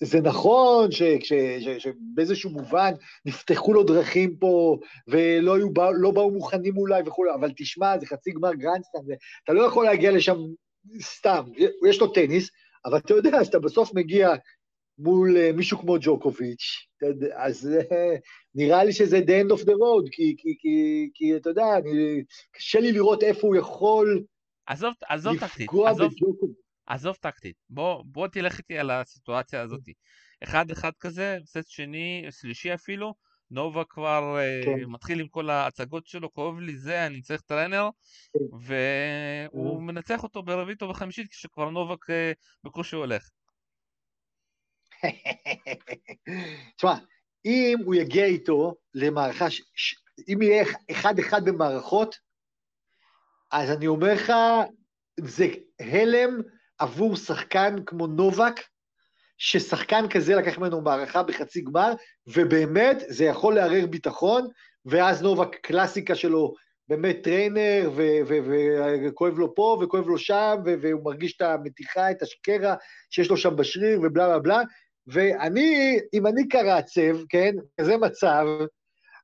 [0.00, 2.92] זה נכון שבאיזשהו מובן
[3.24, 8.30] נפתחו לו דרכים פה, ולא היו, לא באו מוכנים אולי וכולי, אבל תשמע, זה חצי
[8.30, 9.00] גמר גרנדסלאם,
[9.44, 10.36] אתה לא יכול להגיע לשם
[11.00, 11.44] סתם,
[11.88, 12.50] יש לו טניס,
[12.84, 14.34] אבל אתה יודע שאתה בסוף מגיע
[14.98, 16.86] מול uh, מישהו כמו ג'וקוביץ',
[17.36, 17.94] אז uh,
[18.54, 22.22] נראה לי שזה the end of the road, כי, כי, כי, כי אתה יודע, אני,
[22.52, 24.24] קשה לי לראות איפה הוא יכול
[24.66, 26.67] עזוב, עזוב לפגוע בג'וקוביץ'.
[26.88, 29.82] עזוב טקטית, בוא, בוא תלך איתי על הסיטואציה הזאת.
[30.44, 33.14] אחד אחד כזה, סט שני, שלישי אפילו,
[33.50, 34.82] נובה כבר כן.
[34.82, 37.88] uh, מתחיל עם כל ההצגות שלו, כואב לי זה, אני צריך טרנר,
[38.32, 38.44] כן.
[38.60, 42.06] והוא מנצח אותו ברביעית או בחמישית כשכבר נובק
[42.64, 43.30] בקושי הולך.
[46.76, 46.94] תשמע,
[47.44, 49.62] אם הוא יגיע איתו למערכה, ש...
[49.74, 49.94] ש...
[50.28, 52.16] אם יהיה אחד-אחד במערכות,
[53.50, 54.32] אז אני אומר לך,
[55.20, 55.46] זה
[55.80, 56.40] הלם
[56.78, 58.60] עבור שחקן כמו נובק,
[59.38, 61.92] ששחקן כזה לקח ממנו מערכה בחצי גמר,
[62.26, 64.48] ובאמת זה יכול לערער ביטחון,
[64.86, 66.54] ואז נובק קלאסיקה שלו,
[66.88, 67.90] באמת trainer,
[69.06, 72.74] וכואב לו פה וכואב לו שם, והוא מרגיש את המתיחה, את השקרה
[73.10, 74.62] שיש לו שם בשריר, ובלה בלה בלה,
[75.06, 78.46] ואני, אם אני קרצב, כן, כזה מצב,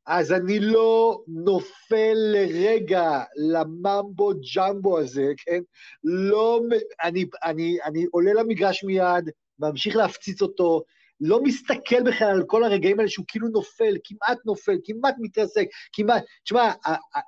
[0.06, 5.60] אז אני לא נופל לרגע לממבו ג'מבו הזה, כן?
[6.04, 6.60] לא,
[7.02, 10.82] אני, אני, אני עולה למגרש מיד, ממשיך להפציץ אותו,
[11.20, 16.24] לא מסתכל בכלל על כל הרגעים האלה שהוא כאילו נופל, כמעט נופל, כמעט מתרסק, כמעט...
[16.44, 16.72] תשמע,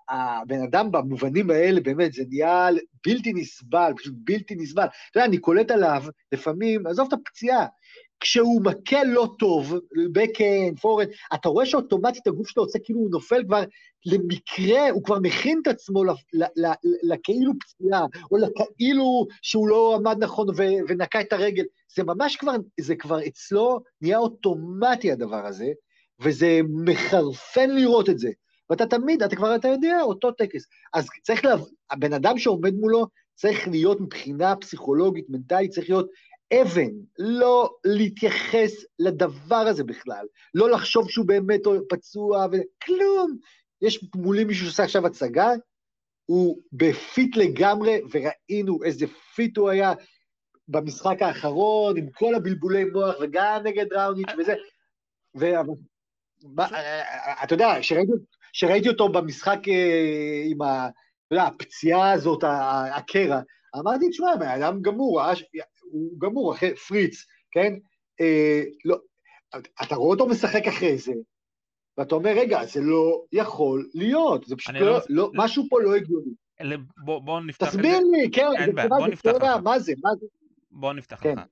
[0.09, 2.69] הבן אדם במובנים האלה, באמת, זה נהיה
[3.07, 4.87] בלתי נסבל, פשוט בלתי נסבל.
[5.11, 7.67] אתה יודע, אני קולט עליו, לפעמים, עזוב את הפציעה,
[8.21, 9.75] כשהוא מכה לא טוב,
[10.13, 13.65] בקן, פורן, אתה רואה שאוטומטית הגוף שלו עושה כאילו הוא נופל כבר
[14.07, 16.05] למקרה, הוא כבר מכין את עצמו
[17.03, 20.47] לכאילו פציעה, או לכאילו שהוא לא עמד נכון
[20.89, 21.65] ונקע את הרגל.
[21.97, 25.69] זה ממש כבר, זה כבר אצלו נהיה אוטומטי הדבר הזה,
[26.21, 28.31] וזה מחרפן לראות את זה.
[28.71, 30.67] ואתה תמיד, אתה כבר, אתה יודע, אותו טקס.
[30.95, 31.55] אז צריך, לה,
[31.91, 36.07] הבן אדם שעומד מולו צריך להיות מבחינה פסיכולוגית, מנטלית, צריך להיות
[36.55, 43.37] אבן, לא להתייחס לדבר הזה בכלל, לא לחשוב שהוא באמת פצוע וכלום.
[43.83, 45.51] יש מולי מישהו שעושה עכשיו הצגה,
[46.27, 49.93] הוא פיט לגמרי, וראינו איזה פיט הוא היה
[50.69, 54.55] במשחק האחרון, עם כל הבלבולי מוח, וגם נגד ראוניץ' וזה.
[57.45, 57.75] אתה יודע,
[58.53, 60.59] כשראיתי אותו במשחק אה, עם
[61.39, 62.45] הפציעה הזאת,
[62.95, 63.41] הקרע,
[63.79, 65.21] אמרתי, תשמע, בן אדם גמור,
[65.97, 67.75] הוא גמור, אחרי פריץ, כן?
[68.21, 68.97] אה, לא,
[69.83, 71.13] אתה רואה אותו משחק אחרי זה,
[71.99, 75.95] ואתה אומר, רגע, זה לא יכול להיות, זה פשוט לא, לא, לא, משהו פה לא
[75.95, 76.33] הגיוני.
[77.05, 77.99] בוא, בוא נפתח תסביר את זה.
[77.99, 79.43] תסביר לי, כן, אין בעיה, בוא נפתח לך.
[79.65, 80.27] מה זה, מה זה?
[80.71, 81.39] בוא נפתח כן.
[81.39, 81.45] לך.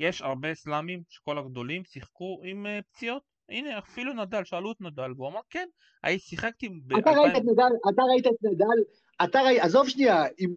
[0.00, 3.22] יש הרבה סלאמים שכל הגדולים שיחקו עם uh, פציעות.
[3.48, 5.68] הנה, אפילו נדל, שאלו את נדל, והוא אמר, כן,
[6.02, 6.96] הייתי שיחקתי ב...
[6.96, 7.62] אתה ראית את נדל,
[7.94, 8.82] אתה ראית את נדל,
[9.24, 10.54] אתה ראית, עזוב שנייה אם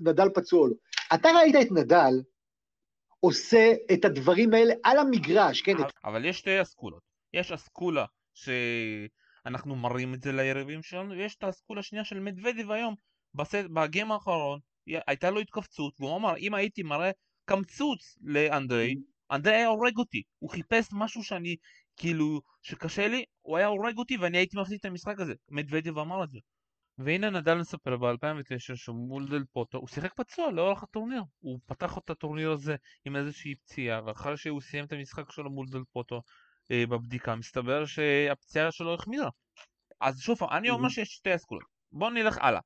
[0.00, 0.74] נדל פצוע או לא.
[1.14, 2.12] אתה ראית את נדל
[3.20, 5.72] עושה את הדברים האלה על המגרש, כן?
[6.04, 7.02] אבל יש שתי אסכולות.
[7.34, 8.04] יש אסכולה
[8.34, 12.94] שאנחנו מראים את זה ליריבים שלנו, ויש את האסכולה השנייה של מדוודב היום.
[13.74, 17.10] בגיים האחרון הייתה לו התכווצות, והוא אמר, אם הייתי מראה
[17.44, 18.94] קמצוץ לאנדרי.
[19.30, 20.22] אנדרי היה הורג אותי.
[20.38, 21.56] הוא חיפש משהו שאני,
[21.96, 25.34] כאילו, שקשה לי, הוא היה הורג אותי ואני הייתי מפסיד את המשחק הזה.
[25.50, 26.38] מדוודב אמר את זה.
[27.04, 31.22] והנה נדל מספר ב-2009 שמול דל פוטו, הוא שיחק פצוע לאורך הטורניר.
[31.38, 35.66] הוא פתח את הטורניר הזה עם איזושהי פציעה, ואחרי שהוא סיים את המשחק שלו מול
[35.70, 36.22] דל פוטו
[36.70, 39.28] אה, בבדיקה, מסתבר שהפציעה שלו החמירה.
[40.00, 41.64] אז שוב, אני אומר שיש שתי אסכולות.
[41.92, 42.60] בואו נלך הלאה.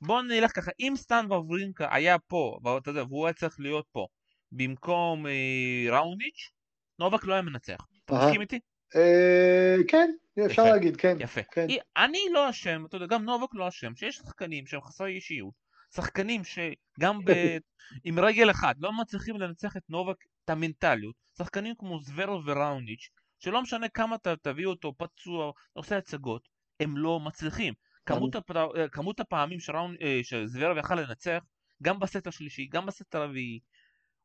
[0.00, 4.06] בואו נלך ככה, אם סטן וברינקה היה פה, ואתה יודע, והוא היה צריך להיות פה,
[4.52, 6.50] במקום אה, ראוניץ',
[6.98, 7.86] נובק לא היה מנצח.
[8.04, 8.60] אתה מסכים איתי?
[8.96, 10.10] אה, כן,
[10.46, 11.16] אפשר להגיד, כן.
[11.20, 11.40] יפה.
[11.42, 11.66] כן.
[11.96, 15.54] אני לא אשם, אתה יודע, גם נובק לא אשם, שיש שחקנים שהם חסרי אישיות,
[15.94, 17.30] שחקנים שגם ב...
[18.04, 23.62] עם רגל אחת לא מצליחים לנצח את נובק את המנטליות, שחקנים כמו זוורו וראוניץ', שלא
[23.62, 26.48] משנה כמה אתה תביא אותו פצוע, עושה הצגות,
[26.80, 27.74] הם לא מצליחים.
[28.06, 28.50] כמות, הפ...
[28.92, 29.96] כמות הפעמים שראונ...
[30.02, 31.42] אה, שזוורו יכל לנצח,
[31.82, 33.60] גם בסט השלישי, גם בסט הרביעי,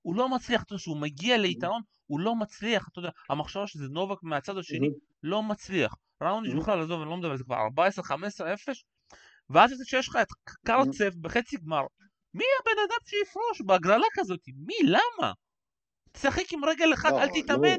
[0.01, 3.85] הוא לא מצליח, אתה יודע, כשהוא מגיע ליתרון, הוא לא מצליח, אתה יודע, המחשבה שזה
[3.89, 4.87] נובק מהצד השני,
[5.23, 5.95] לא מצליח.
[6.23, 8.83] ראוניץ' בכלל, עזוב, אני לא מדבר, זה כבר 14, 15, 0,
[9.49, 10.27] ואז אתה שיש לך את
[10.65, 11.81] קרצב בחצי גמר,
[12.33, 14.39] מי הבן אדם שיפרוש בהגרלה כזאת?
[14.65, 14.73] מי?
[14.83, 15.31] למה?
[16.11, 17.67] תשחק עם רגל אחת, לא, אל תתאמן.
[17.67, 17.77] אל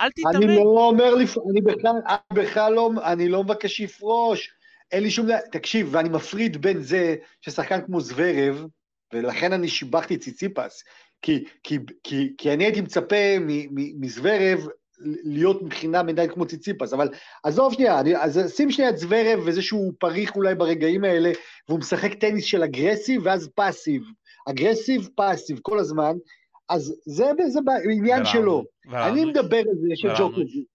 [0.00, 0.54] אני תתאמן.
[0.54, 4.50] לא אומר, לפ- אני בכלל, אני בכלל לא, אני לא מבקש שיפרוש.
[4.92, 5.26] אין לי שום...
[5.26, 8.64] דבר- תקשיב, ואני מפריד בין זה ששחקן כמו זוורב,
[9.12, 10.84] ולכן אני שיבחתי את ציציפס,
[11.22, 13.36] כי, כי, כי, כי אני הייתי מצפה
[14.00, 14.66] מזוורב
[15.24, 17.08] להיות מבחינה מנטלית כמו ציציפס, אבל
[17.44, 21.30] עזוב שנייה, אני, אז שים שנייה את זוורב וזה שהוא פריך אולי ברגעים האלה,
[21.68, 24.02] והוא משחק טניס של אגרסיב ואז פאסיב.
[24.48, 26.12] אגרסיב, פאסיב כל הזמן,
[26.68, 28.64] אז זה, זה בעניין וראוניץ', שלו.
[28.86, 29.12] וראוניץ'.
[29.12, 30.18] אני מדבר על זה וראוניץ'.
[30.18, 30.66] שג'וקוביץ',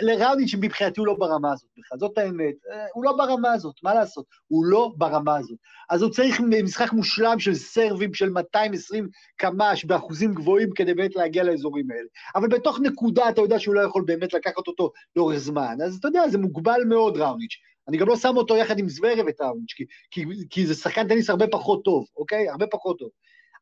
[0.00, 3.94] לראוניץ' מבחינתי הוא לא ברמה הזאת בכלל, זאת האמת, אה, הוא לא ברמה הזאת, מה
[3.94, 4.26] לעשות?
[4.48, 5.58] הוא לא ברמה הזאת.
[5.90, 11.44] אז הוא צריך משחק מושלם של סרבים של 220 קמ"ש באחוזים גבוהים כדי באמת להגיע
[11.44, 12.08] לאזורים האלה.
[12.34, 16.08] אבל בתוך נקודה אתה יודע שהוא לא יכול באמת לקחת אותו לאורך זמן, אז אתה
[16.08, 17.56] יודע, זה מוגבל מאוד ראוניץ'.
[17.88, 21.08] אני גם לא שם אותו יחד עם זוורב את ראוניץ', כי, כי, כי זה שחקן
[21.08, 22.48] טניס הרבה פחות טוב, אוקיי?
[22.48, 23.08] הרבה פחות טוב.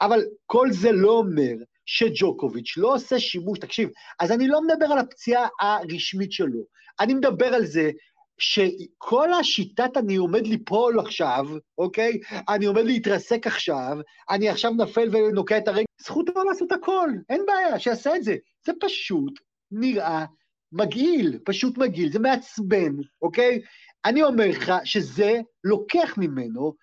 [0.00, 1.54] אבל כל זה לא אומר
[1.92, 3.88] שג'וקוביץ' לא עושה שימוש, תקשיב,
[4.20, 6.60] אז אני לא מדבר על הפציעה הרשמית שלו,
[7.00, 7.90] אני מדבר על זה
[8.38, 11.46] שכל השיטת אני עומד ליפול עכשיו,
[11.78, 12.20] אוקיי?
[12.48, 13.96] אני עומד להתרסק עכשיו,
[14.30, 18.36] אני עכשיו נפל ונוקע את הרגל, זכותו לעשות הכל, אין בעיה, שיעשה את זה.
[18.66, 20.24] זה פשוט נראה
[20.72, 23.60] מגעיל, פשוט מגעיל, זה מעצבן, אוקיי?
[24.04, 26.74] אני אומר לך שזה לוקח ממנו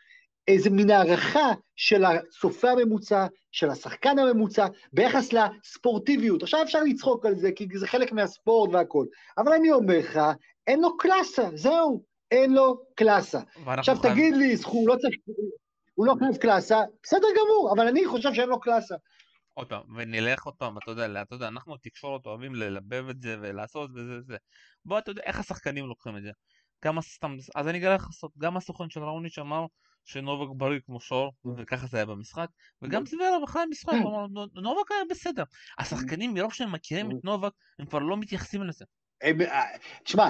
[0.48, 6.44] איזה מין הערכה של הצופה הממוצע, של השחקן הממוצע, ביחס לספורטיביות.
[6.44, 9.06] עכשיו אפשר לצחוק על זה, כי זה חלק מהספורט והכל,
[9.38, 10.20] אבל אני אומר לך,
[10.68, 13.40] אין לו קלאסה, זהו, אין לו קלאסה.
[13.66, 15.16] עכשיו חייב- תגיד לי, הוא לא צריך,
[15.96, 18.96] הוא לא חייב קלאסה, בסדר גמור, אבל אני חושב שאין לו קלאסה.
[19.54, 23.36] עוד פעם, ונלך עוד פעם, אתה יודע, אתה יודע, אנחנו תקשורת אוהבים ללבב את זה
[23.42, 24.36] ולעשות וזה זה.
[24.86, 26.30] בוא, אתה יודע, איך השחקנים לוקחים את זה.
[26.86, 29.66] גם הסתם, אז אני אגלה לך סוד, גם הסוכן של ראוניץ' אמר
[30.08, 32.48] שנובק בריא כמו שור, וככה זה היה במשחק,
[32.82, 35.43] וגם זוורה אחרי המשחק, הוא אמר, "נו- נובק היה בסדר.
[35.78, 38.86] השחקנים, מרוב שהם מכירים את נובק, הם כבר לא מתייחסים לזה.
[39.24, 39.32] אה,
[40.04, 40.30] תשמע,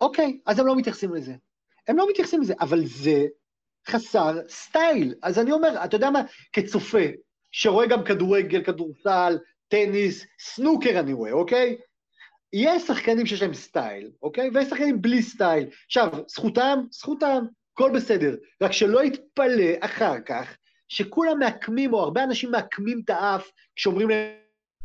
[0.00, 1.34] אוקיי, אז הם לא מתייחסים לזה.
[1.88, 3.26] הם לא מתייחסים לזה, אבל זה
[3.88, 5.14] חסר סטייל.
[5.22, 6.20] אז אני אומר, אתה יודע מה,
[6.52, 7.06] כצופה,
[7.50, 11.76] שרואה גם כדורגל, כדורסל, טניס, סנוקר אני רואה, אוקיי?
[12.52, 14.50] יש שחקנים שיש להם סטייל, אוקיי?
[14.54, 15.68] ויש שחקנים בלי סטייל.
[15.86, 17.44] עכשיו, זכותם, זכותם,
[17.80, 18.36] הכל בסדר.
[18.62, 20.56] רק שלא יתפלא אחר כך
[20.88, 24.28] שכולם מעקמים, או הרבה אנשים מעקמים את האף כשאומרים להם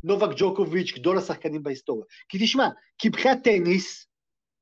[0.03, 2.05] נובק ג'וקוביץ', גדול השחקנים בהיסטוריה.
[2.29, 2.67] כי תשמע,
[3.05, 4.07] מבחינת טניס,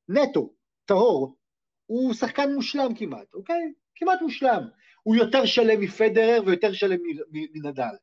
[0.10, 0.54] נטו,
[0.86, 1.38] טהור,
[1.86, 3.72] הוא שחקן מושלם כמעט, אוקיי?
[3.96, 4.64] כמעט מושלם.
[5.04, 7.00] הוא יותר שלם מפדרר ויותר שלם
[7.32, 7.96] מנדל.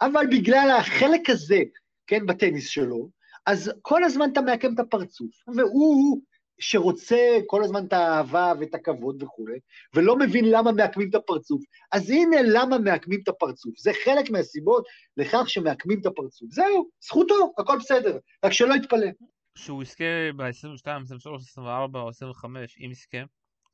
[0.00, 1.58] אבל בגלל החלק הזה,
[2.06, 3.08] כן, בטניס שלו,
[3.46, 6.22] אז כל הזמן אתה מעקם את הפרצוף, והוא
[6.58, 9.58] שרוצה כל הזמן את האהבה ואת הכבוד וכולי,
[9.94, 11.62] ולא מבין למה מעקמים את הפרצוף.
[11.92, 13.78] אז הנה למה מעקמים את הפרצוף.
[13.78, 14.84] זה חלק מהסיבות
[15.16, 16.48] לכך שמעקמים את הפרצוף.
[16.50, 19.06] זהו, זכותו, הכל בסדר, רק שלא יתפלא.
[19.54, 20.04] שהוא יזכה
[20.36, 23.18] ב-22, 23, 24 או 25, אם יזכה,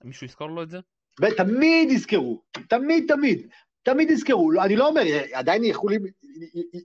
[0.05, 0.79] מישהו יזכור לו את זה?
[1.21, 3.49] ותמיד יזכרו, תמיד תמיד,
[3.83, 6.03] תמיד יזכרו, לא, אני לא אומר, עדיין יכולים,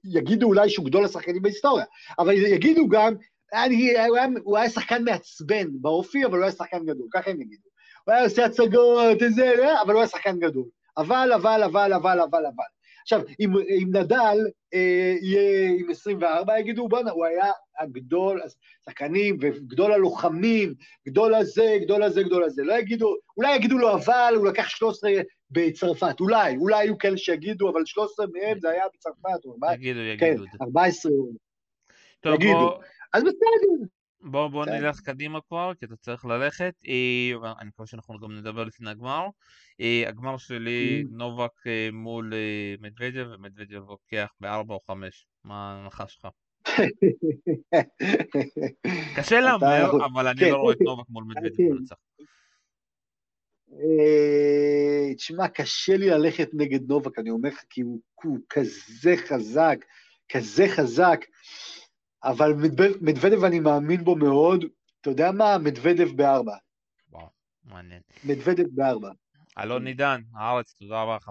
[0.03, 1.85] יגידו אולי שהוא גדול השחקנים בהיסטוריה,
[2.19, 3.13] אבל יגידו גם,
[3.53, 7.41] אני, הוא, היה, הוא היה שחקן מעצבן באופי, אבל הוא היה שחקן גדול, ככה הם
[7.41, 7.69] יגידו.
[8.05, 10.65] הוא היה עושה הצגות, איזה, אה, אבל הוא היה שחקן גדול.
[10.97, 12.63] אבל, אבל, אבל, אבל, אבל, אבל.
[13.01, 14.37] עכשיו, אם, אם נדל
[14.73, 18.41] אה, יהיה עם 24, יגידו, בואנה, הוא היה הגדול
[18.85, 20.73] השחקנים וגדול הלוחמים,
[21.07, 22.63] גדול הזה, גדול הזה, גדול הזה.
[22.63, 25.11] לא יגידו, אולי יגידו לו, אבל הוא לקח 13
[25.51, 29.99] בצרפת, אולי, אולי היו כאלה שיגידו, אבל 13 מהם זה היה בצרפת, או 14, יגידו,
[30.19, 30.49] כן, יגידו זה.
[30.61, 31.11] 14,
[32.21, 32.53] טוב, יגידו.
[32.59, 32.77] בוא-
[33.13, 33.85] אז בסדר.
[34.21, 34.71] בוא, בוא כן.
[34.71, 36.73] נלך קדימה כבר, כי אתה צריך ללכת.
[36.87, 39.27] אה, אני מקווה שאנחנו גם נדבר לפני הגמר.
[39.81, 41.17] אה, הגמר שלי, Mm.
[41.17, 42.33] נובק אה, מול
[42.79, 45.25] מדוודג'ב, ומדוודג'ב לוקח בארבע או חמש.
[45.43, 46.27] מה ההנחה שלך?
[49.15, 50.49] קשה להמר, אבל אני כן.
[50.49, 51.63] לא רואה את נובק מול מדוודב כן.
[51.63, 51.95] מנצח.
[55.17, 59.77] תשמע, קשה לי ללכת נגד נובק, אני אומר לך, כי הוא כזה חזק,
[60.29, 61.19] כזה חזק,
[62.23, 64.65] אבל מדווד- מדוודב אני מאמין בו מאוד,
[65.01, 65.57] אתה יודע מה?
[65.57, 66.55] מדוודב בארבע.
[67.09, 67.29] וואו,
[67.63, 68.01] מעניין.
[68.23, 69.11] מדוודב בארבע.
[69.59, 71.29] אלון עידן, הארץ, תודה רבה לך.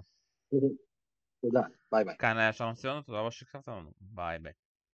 [1.43, 1.61] תודה,
[1.93, 2.16] ביי ביי.
[2.18, 4.53] כאן היה שלום ציונות, תודה רבה שהקשבת לנו, ביי ביי.